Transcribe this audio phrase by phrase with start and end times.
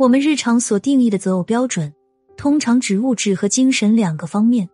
[0.00, 1.92] 我们日常所定义的择偶标准，
[2.34, 4.66] 通常指物质和精神两个方面。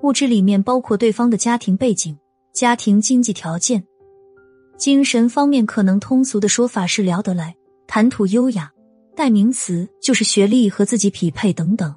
[0.00, 2.16] 物质里面包括对方的家庭背景、
[2.54, 3.78] 家庭经济条件；
[4.78, 7.54] 精神方面，可能通俗的说法是聊得来、
[7.86, 8.72] 谈吐优雅，
[9.14, 11.94] 代名词就是学历和自己匹配等等。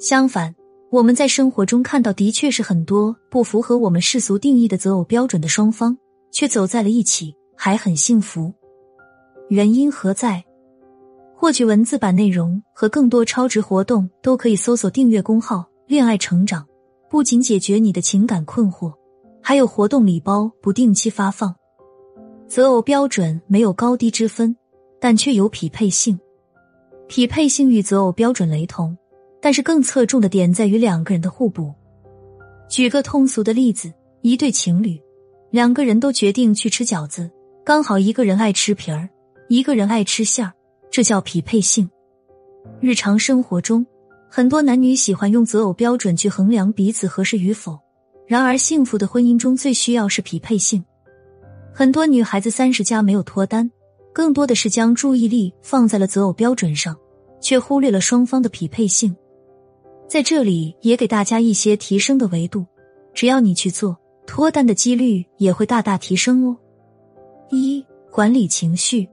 [0.00, 0.52] 相反，
[0.90, 5.96] 我们在生活中看到的确是很多不符合我们世俗定义的择偶标准的双方，
[6.32, 8.52] 却走在了一起，还很幸福。
[9.48, 10.44] 原因何在？
[11.38, 16.66] 获取文字版内容和更多超值活动，都可以搜索订阅公号“恋爱成长”。
[17.10, 18.92] 不仅解决你的情感困惑，
[19.42, 21.54] 还有活动礼包不定期发放。
[22.48, 24.56] 择偶标准没有高低之分，
[24.98, 26.18] 但却有匹配性。
[27.06, 28.96] 匹配性与择偶标准雷同，
[29.40, 31.72] 但是更侧重的点在于两个人的互补。
[32.68, 35.00] 举个通俗的例子：一对情侣，
[35.50, 37.30] 两个人都决定去吃饺子，
[37.62, 39.08] 刚好一个人爱吃皮儿，
[39.48, 40.52] 一个人爱吃馅儿。
[40.96, 41.86] 这叫匹配性。
[42.80, 43.84] 日常生活中，
[44.30, 47.78] 很多男女喜欢用择偶标准去衡量彼此合适与否。
[48.26, 50.82] 然而，幸福的婚姻中最需要是匹配性。
[51.74, 53.70] 很多女孩子三十加没有脱单，
[54.14, 56.96] 更多的是将注意力放在了择偶标准上，
[57.42, 59.14] 却忽略了双方的匹配性。
[60.08, 62.64] 在这里，也给大家一些提升的维度，
[63.12, 63.94] 只要你去做，
[64.26, 66.56] 脱单的几率也会大大提升哦。
[67.50, 69.06] 一、管理情绪。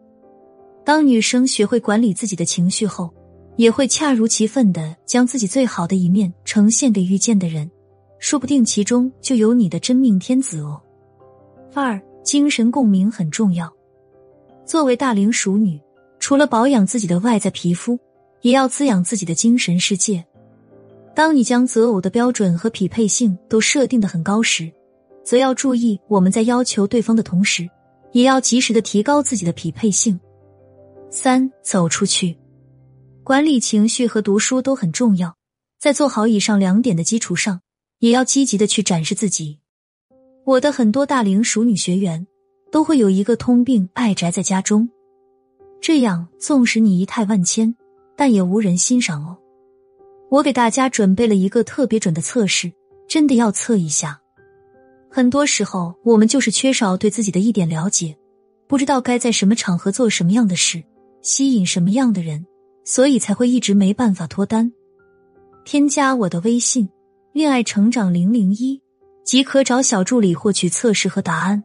[0.86, 3.14] 当女生学会管理自己的情绪后，
[3.56, 7.70] 也会恰如其分的将自己最好的一面呈现给遇见的人，
[8.20, 10.82] 说不定其中就有你的真命天子哦。
[11.74, 13.72] 二，精神共鸣很重要。
[14.66, 15.80] 作为大龄熟女，
[16.20, 17.98] 除了保养自己的外在皮肤，
[18.42, 20.24] 也要滋养自己的精神世界。
[21.16, 24.72] 当你将择偶的标准和匹配性都设定的很高时，
[25.24, 27.70] 则要注意我们在要求对方的同时，
[28.12, 30.20] 也要及时的提高自己的匹配性。
[31.16, 32.36] 三走出去，
[33.24, 35.36] 管理情绪和读书都很重要。
[35.80, 37.62] 在做好以上两点的基础上，
[38.00, 39.60] 也要积极的去展示自己。
[40.44, 42.26] 我的很多大龄熟女学员
[42.72, 44.90] 都会有一个通病，爱宅在家中。
[45.80, 47.76] 这样，纵使你仪态万千，
[48.18, 49.38] 但也无人欣赏哦。
[50.32, 52.74] 我给大家准备了一个特别准的测试，
[53.08, 54.20] 真的要测一下。
[55.12, 58.18] 很多时候，我们就是缺少对自己的一点了解，
[58.68, 60.84] 不知道该在什么场合做什么样的事。
[61.24, 62.46] 吸引什么样的人，
[62.84, 64.72] 所以才会一直没办法脱单。
[65.66, 66.88] 添加我的微信
[67.34, 68.80] “恋爱成长零零一”，
[69.26, 71.64] 即可找小助理获取测试和答案。